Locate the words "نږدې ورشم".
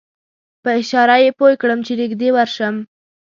2.01-2.75